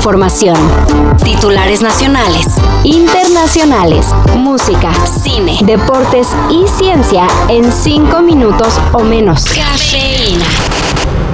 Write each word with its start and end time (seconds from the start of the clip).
información. 0.00 0.56
Titulares 1.22 1.82
nacionales, 1.82 2.46
internacionales, 2.84 4.06
música, 4.34 4.90
cine, 5.04 5.58
deportes 5.62 6.28
y 6.48 6.66
ciencia 6.66 7.26
en 7.50 7.70
cinco 7.70 8.22
minutos 8.22 8.80
o 8.92 9.00
menos. 9.00 9.44
Cafeína. 9.44 10.46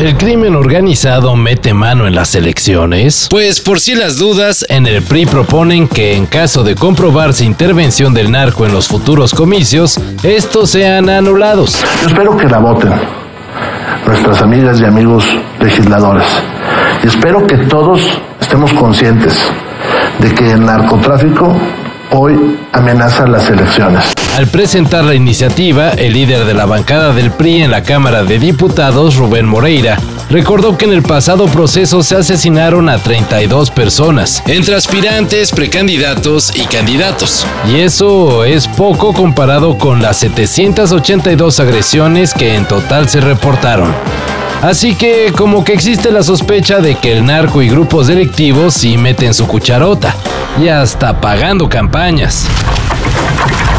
¿El 0.00 0.16
crimen 0.16 0.56
organizado 0.56 1.36
mete 1.36 1.74
mano 1.74 2.08
en 2.08 2.16
las 2.16 2.34
elecciones? 2.34 3.28
Pues 3.30 3.60
por 3.60 3.78
si 3.78 3.94
las 3.94 4.18
dudas, 4.18 4.66
en 4.68 4.88
el 4.88 5.00
PRI 5.00 5.26
proponen 5.26 5.86
que 5.86 6.16
en 6.16 6.26
caso 6.26 6.64
de 6.64 6.74
comprobarse 6.74 7.44
intervención 7.44 8.14
del 8.14 8.32
narco 8.32 8.66
en 8.66 8.72
los 8.72 8.88
futuros 8.88 9.32
comicios, 9.32 10.00
estos 10.24 10.70
sean 10.70 11.08
anulados. 11.08 11.84
Yo 12.02 12.08
espero 12.08 12.36
que 12.36 12.48
la 12.48 12.58
voten 12.58 12.94
nuestras 14.06 14.42
amigas 14.42 14.80
y 14.80 14.84
amigos 14.84 15.24
legisladores. 15.60 16.26
Y 17.04 17.06
espero 17.08 17.46
que 17.46 17.56
todos 17.56 18.00
estemos 18.46 18.72
conscientes 18.74 19.36
de 20.20 20.32
que 20.32 20.52
el 20.52 20.64
narcotráfico 20.64 21.52
hoy 22.12 22.56
amenaza 22.72 23.26
las 23.26 23.50
elecciones. 23.50 24.04
Al 24.36 24.46
presentar 24.46 25.02
la 25.02 25.16
iniciativa, 25.16 25.90
el 25.90 26.12
líder 26.12 26.44
de 26.44 26.54
la 26.54 26.64
bancada 26.64 27.12
del 27.12 27.32
PRI 27.32 27.62
en 27.62 27.72
la 27.72 27.82
Cámara 27.82 28.22
de 28.22 28.38
Diputados, 28.38 29.16
Rubén 29.16 29.46
Moreira, 29.46 29.98
recordó 30.30 30.78
que 30.78 30.84
en 30.84 30.92
el 30.92 31.02
pasado 31.02 31.46
proceso 31.46 32.04
se 32.04 32.14
asesinaron 32.14 32.88
a 32.88 32.98
32 32.98 33.72
personas, 33.72 34.44
entre 34.46 34.76
aspirantes, 34.76 35.50
precandidatos 35.50 36.56
y 36.56 36.66
candidatos. 36.66 37.44
Y 37.68 37.80
eso 37.80 38.44
es 38.44 38.68
poco 38.68 39.12
comparado 39.12 39.76
con 39.76 40.00
las 40.00 40.18
782 40.18 41.58
agresiones 41.58 42.32
que 42.32 42.54
en 42.54 42.64
total 42.64 43.08
se 43.08 43.20
reportaron. 43.20 43.92
Así 44.66 44.96
que 44.96 45.30
como 45.30 45.62
que 45.62 45.72
existe 45.72 46.10
la 46.10 46.24
sospecha 46.24 46.80
de 46.80 46.96
que 46.96 47.12
el 47.12 47.24
narco 47.24 47.62
y 47.62 47.68
grupos 47.68 48.08
delictivos 48.08 48.74
sí 48.74 48.98
meten 48.98 49.32
su 49.32 49.46
cucharota, 49.46 50.12
y 50.60 50.66
hasta 50.66 51.20
pagando 51.20 51.68
campañas. 51.68 52.48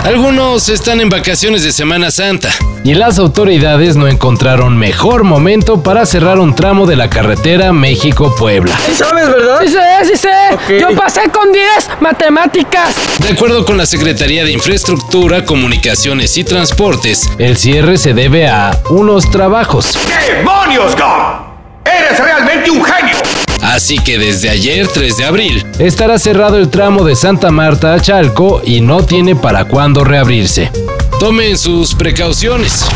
Algunos 0.07 0.69
están 0.69 1.01
en 1.01 1.09
vacaciones 1.09 1.63
de 1.63 1.73
Semana 1.73 2.11
Santa 2.11 2.47
y 2.85 2.93
las 2.93 3.19
autoridades 3.19 3.97
no 3.97 4.07
encontraron 4.07 4.77
mejor 4.77 5.25
momento 5.25 5.83
para 5.83 6.05
cerrar 6.05 6.39
un 6.39 6.55
tramo 6.55 6.85
de 6.85 6.95
la 6.95 7.09
carretera 7.09 7.73
México-Puebla. 7.73 8.73
Sí 8.85 8.95
sabes, 8.95 9.27
¿verdad? 9.27 9.59
Sí 9.63 9.67
sé, 9.67 10.05
sí 10.05 10.15
sé. 10.15 10.79
Yo 10.79 10.95
pasé 10.95 11.29
con 11.29 11.51
10 11.51 11.89
matemáticas. 11.99 12.95
De 13.19 13.33
acuerdo 13.33 13.65
con 13.65 13.75
la 13.75 13.85
Secretaría 13.85 14.45
de 14.45 14.53
Infraestructura, 14.53 15.43
Comunicaciones 15.43 16.37
y 16.37 16.45
Transportes, 16.45 17.29
el 17.37 17.57
cierre 17.57 17.97
se 17.97 18.13
debe 18.13 18.47
a 18.47 18.79
unos 18.89 19.29
trabajos. 19.29 19.99
¿Qué 20.07 20.35
demonios, 20.35 20.95
Gom? 20.95 21.47
¡Eres 21.83 22.17
realmente 22.17 22.71
un 22.71 22.81
genio! 22.81 23.46
Así 23.77 23.99
que 23.99 24.17
desde 24.17 24.49
ayer 24.49 24.87
3 24.87 25.17
de 25.17 25.25
abril 25.25 25.63
estará 25.77 26.17
cerrado 26.17 26.57
el 26.57 26.67
tramo 26.71 27.03
de 27.03 27.15
Santa 27.15 27.51
Marta 27.51 27.93
a 27.93 27.99
Chalco 27.99 28.59
y 28.65 28.81
no 28.81 29.05
tiene 29.05 29.35
para 29.35 29.65
cuándo 29.65 30.03
reabrirse. 30.03 30.71
Tomen 31.19 31.55
sus 31.55 31.93
precauciones. 31.93 32.89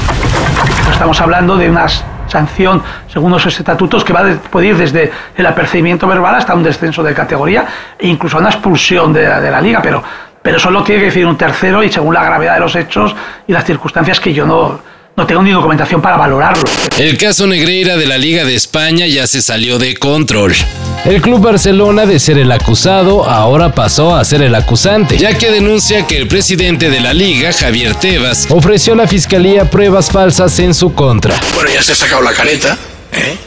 Estamos 0.91 1.21
hablando 1.21 1.55
de 1.55 1.69
una 1.69 1.85
sanción 2.27 2.81
según 3.13 3.29
los 3.31 3.45
estatutos 3.45 4.03
que 4.03 4.11
va 4.11 4.21
a 4.21 4.35
puede 4.49 4.69
ir 4.69 4.77
desde 4.77 5.11
el 5.37 5.45
apercibimiento 5.45 6.07
verbal 6.07 6.33
hasta 6.33 6.55
un 6.55 6.63
descenso 6.63 7.03
de 7.03 7.13
categoría 7.13 7.63
e 7.99 8.07
incluso 8.07 8.39
una 8.39 8.49
expulsión 8.49 9.13
de, 9.13 9.21
de 9.21 9.51
la 9.51 9.61
liga, 9.61 9.83
pero, 9.83 10.01
pero 10.41 10.57
solo 10.57 10.81
tiene 10.81 11.01
que 11.01 11.05
decir 11.09 11.27
un 11.27 11.37
tercero 11.37 11.83
y 11.83 11.91
según 11.91 12.15
la 12.15 12.23
gravedad 12.23 12.55
de 12.55 12.59
los 12.61 12.75
hechos 12.75 13.15
y 13.45 13.53
las 13.53 13.65
circunstancias 13.65 14.19
que 14.19 14.33
yo 14.33 14.47
no, 14.47 14.79
no 15.15 15.27
tengo 15.27 15.43
ni 15.43 15.51
documentación 15.51 16.01
para 16.01 16.17
valorarlo. 16.17 16.63
El 16.97 17.17
caso 17.17 17.45
Negreira 17.47 17.97
de 17.97 18.05
la 18.05 18.17
Liga 18.17 18.45
de 18.45 18.55
España 18.55 19.05
ya 19.07 19.27
se 19.27 19.41
salió 19.41 19.77
de 19.77 19.95
control. 19.97 20.55
El 21.03 21.21
Club 21.21 21.41
Barcelona, 21.41 22.05
de 22.05 22.19
ser 22.19 22.37
el 22.37 22.51
acusado, 22.51 23.25
ahora 23.25 23.73
pasó 23.73 24.15
a 24.15 24.23
ser 24.23 24.41
el 24.43 24.53
acusante, 24.53 25.17
ya 25.17 25.37
que 25.37 25.51
denuncia 25.51 26.05
que 26.05 26.17
el 26.17 26.27
presidente 26.27 26.89
de 26.89 26.99
la 26.99 27.13
liga, 27.13 27.51
Javier 27.51 27.95
Tebas, 27.95 28.47
ofreció 28.49 28.93
a 28.93 28.97
la 28.97 29.07
fiscalía 29.07 29.69
pruebas 29.69 30.11
falsas 30.11 30.57
en 30.59 30.73
su 30.73 30.93
contra. 30.93 31.35
Bueno, 31.55 31.71
ya 31.73 31.81
se 31.81 31.93
ha 31.93 31.95
sacado 31.95 32.21
la 32.21 32.33
careta, 32.33 32.77
¿eh? 33.11 33.37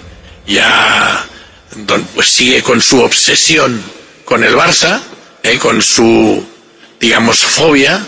ya 0.47 1.25
pues 2.15 2.29
sigue 2.29 2.63
con 2.63 2.81
su 2.81 3.01
obsesión 3.01 3.81
con 4.25 4.43
el 4.45 4.55
Barça, 4.55 5.01
¿eh? 5.43 5.59
con 5.59 5.81
su, 5.81 6.45
digamos, 7.01 7.39
fobia 7.39 8.05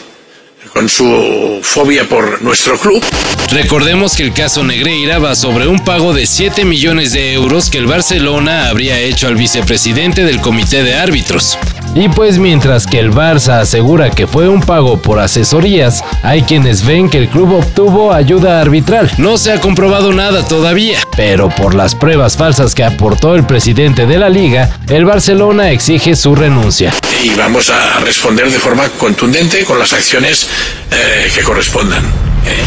con 0.77 0.91
su 0.91 1.59
fobia 1.63 2.07
por 2.07 2.43
nuestro 2.43 2.79
club. 2.79 3.03
Recordemos 3.51 4.15
que 4.15 4.25
el 4.25 4.35
caso 4.35 4.63
Negreira 4.63 5.19
va 5.19 5.35
sobre 5.35 5.67
un 5.69 5.79
pago 5.79 6.13
de 6.13 6.27
7 6.27 6.67
millones 6.67 7.15
de 7.15 7.33
euros 7.33 7.71
que 7.71 7.79
el 7.79 7.87
Barcelona 7.87 8.69
habría 8.69 8.99
hecho 8.99 9.27
al 9.27 9.37
vicepresidente 9.37 10.25
del 10.25 10.43
comité 10.43 10.83
de 10.83 10.95
árbitros. 10.95 11.57
Y 11.95 12.11
pues 12.11 12.39
mientras 12.39 12.87
que 12.87 12.99
el 12.99 13.11
Barça 13.11 13.61
asegura 13.61 14.11
que 14.11 14.27
fue 14.27 14.51
un 14.51 14.61
pago 14.61 15.01
por 15.01 15.19
asesorías, 15.19 16.05
hay 16.23 16.43
quienes 16.43 16.85
ven 16.85 17.09
que 17.09 17.17
el 17.17 17.31
club 17.31 17.55
obtuvo 17.55 18.13
ayuda 18.13 18.61
arbitral. 18.61 19.11
No 19.17 19.39
se 19.39 19.53
ha 19.53 19.61
comprobado 19.63 20.13
nada 20.13 20.47
todavía, 20.47 20.99
pero 21.17 21.49
por 21.49 21.75
las 21.75 21.95
pruebas 21.95 22.37
falsas 22.37 22.75
que 22.75 22.85
aportó 22.85 23.35
el 23.35 23.47
presidente 23.47 24.05
de 24.05 24.19
la 24.19 24.29
liga, 24.29 24.79
el 24.91 25.07
Barcelona 25.07 25.71
exige 25.71 26.17
su 26.17 26.35
renuncia. 26.35 26.93
Y 27.23 27.31
vamos 27.31 27.71
a 27.71 28.01
responder 28.01 28.51
de 28.51 28.59
forma 28.59 28.91
contundente 28.91 29.65
con 29.65 29.79
las 29.79 29.95
acciones 29.95 30.47
eh, 30.91 31.31
que 31.35 31.43
correspondan. 31.43 32.05
Eh. 32.05 32.65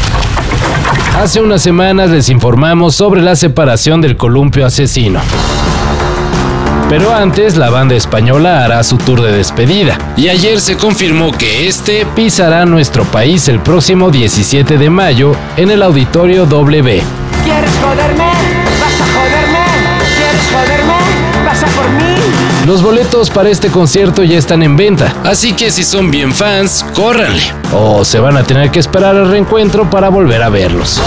Hace 1.18 1.42
unas 1.42 1.62
semanas 1.62 2.10
les 2.10 2.30
informamos 2.30 2.96
sobre 2.96 3.22
la 3.22 3.36
separación 3.36 4.02
del 4.02 4.18
columpio 4.18 4.66
asesino. 4.66 5.22
Pero 6.90 7.14
antes, 7.14 7.56
la 7.56 7.70
banda 7.70 7.96
española 7.96 8.66
hará 8.66 8.84
su 8.84 8.98
tour 8.98 9.22
de 9.22 9.32
despedida. 9.32 9.98
Y 10.18 10.30
ayer 10.30 10.60
se 10.60 10.76
confirmó 10.76 11.32
que 11.32 11.68
este 11.68 12.06
pisará 12.16 12.66
nuestro 12.66 13.04
país 13.06 13.48
el 13.48 13.60
próximo 13.60 14.10
17 14.10 14.78
de 14.78 14.90
mayo 14.90 15.36
en 15.56 15.70
el 15.70 15.84
Auditorio 15.84 16.48
W. 16.48 17.04
¿Quieres 17.44 17.72
joderme? 17.84 18.29
Boletos 23.10 23.30
para 23.32 23.50
este 23.50 23.70
concierto 23.72 24.24
ya 24.24 24.38
están 24.38 24.62
en 24.62 24.76
venta, 24.76 25.16
así 25.24 25.54
que 25.54 25.72
si 25.72 25.84
son 25.84 26.12
bien 26.12 26.32
fans, 26.32 26.86
córranle. 26.94 27.42
O 27.74 28.06
se 28.06 28.20
van 28.20 28.38
a 28.38 28.44
tener 28.44 28.70
que 28.70 28.80
esperar 28.80 29.16
al 29.16 29.30
reencuentro 29.30 29.90
para 29.90 30.10
volver 30.10 30.44
a 30.44 30.50
verlos. 30.50 31.02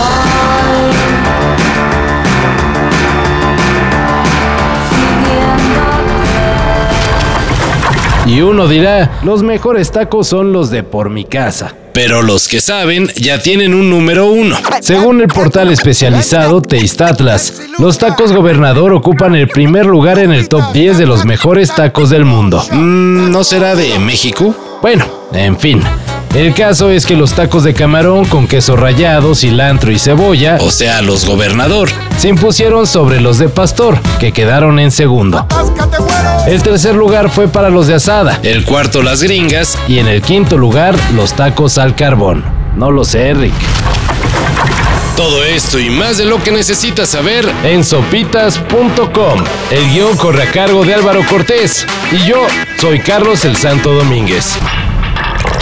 Y 8.26 8.40
uno 8.40 8.68
dirá, 8.68 9.18
los 9.24 9.42
mejores 9.42 9.90
tacos 9.90 10.28
son 10.28 10.52
los 10.52 10.70
de 10.70 10.84
por 10.84 11.10
mi 11.10 11.24
casa. 11.24 11.74
Pero 11.92 12.22
los 12.22 12.48
que 12.48 12.60
saben 12.60 13.08
ya 13.16 13.42
tienen 13.42 13.74
un 13.74 13.90
número 13.90 14.26
uno. 14.26 14.56
Según 14.80 15.20
el 15.20 15.28
portal 15.28 15.70
especializado 15.70 16.62
Taste 16.62 17.04
Atlas, 17.04 17.60
los 17.78 17.98
tacos 17.98 18.32
gobernador 18.32 18.92
ocupan 18.92 19.34
el 19.34 19.48
primer 19.48 19.86
lugar 19.86 20.18
en 20.18 20.32
el 20.32 20.48
top 20.48 20.72
10 20.72 20.98
de 20.98 21.06
los 21.06 21.24
mejores 21.24 21.74
tacos 21.74 22.10
del 22.10 22.24
mundo. 22.24 22.64
Mm, 22.70 23.30
¿No 23.30 23.44
será 23.44 23.74
de 23.74 23.98
México? 23.98 24.54
Bueno, 24.80 25.04
en 25.32 25.58
fin. 25.58 25.82
El 26.34 26.54
caso 26.54 26.90
es 26.90 27.04
que 27.04 27.14
los 27.14 27.34
tacos 27.34 27.62
de 27.62 27.74
camarón 27.74 28.24
con 28.24 28.48
queso 28.48 28.74
rallado, 28.74 29.34
cilantro 29.34 29.92
y 29.92 29.98
cebolla, 29.98 30.56
o 30.60 30.70
sea, 30.70 31.02
los 31.02 31.26
gobernador, 31.26 31.90
se 32.16 32.28
impusieron 32.28 32.86
sobre 32.86 33.20
los 33.20 33.36
de 33.36 33.50
pastor, 33.50 33.98
que 34.18 34.32
quedaron 34.32 34.78
en 34.78 34.90
segundo. 34.90 35.46
El 36.46 36.62
tercer 36.62 36.94
lugar 36.94 37.28
fue 37.28 37.48
para 37.48 37.68
los 37.68 37.86
de 37.86 37.96
asada, 37.96 38.40
el 38.42 38.64
cuarto 38.64 39.02
las 39.02 39.22
gringas 39.22 39.78
y 39.86 39.98
en 39.98 40.08
el 40.08 40.22
quinto 40.22 40.56
lugar 40.56 40.96
los 41.14 41.34
tacos 41.34 41.76
al 41.76 41.94
carbón. 41.94 42.42
No 42.76 42.90
lo 42.90 43.04
sé, 43.04 43.34
Rick. 43.34 43.52
Todo 45.14 45.44
esto 45.44 45.78
y 45.78 45.90
más 45.90 46.16
de 46.16 46.24
lo 46.24 46.42
que 46.42 46.50
necesitas 46.50 47.10
saber 47.10 47.46
en 47.62 47.84
sopitas.com. 47.84 49.44
El 49.70 49.90
guion 49.90 50.16
corre 50.16 50.44
a 50.44 50.50
cargo 50.50 50.86
de 50.86 50.94
Álvaro 50.94 51.20
Cortés 51.28 51.86
y 52.10 52.26
yo 52.26 52.46
soy 52.78 53.00
Carlos 53.00 53.44
el 53.44 53.54
Santo 53.56 53.92
Domínguez. 53.92 54.56